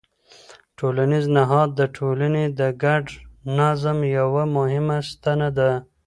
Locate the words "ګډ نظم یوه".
2.83-4.43